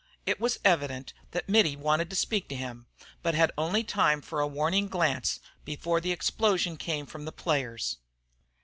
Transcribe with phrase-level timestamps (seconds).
[0.25, 2.87] It was evident that Mittie wanted to speak to him,
[3.21, 7.97] but had only time for a warning glance before the explosion came from the players.